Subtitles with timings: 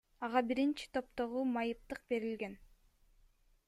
[0.27, 2.61] Ага биринчи топтогу майыптык берилген.